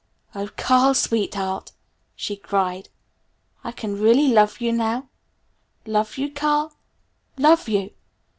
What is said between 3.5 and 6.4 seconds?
"I can really love you now? Love you,